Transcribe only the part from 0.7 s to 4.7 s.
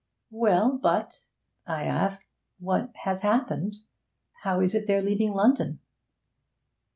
but,' I asked, 'what has happened. How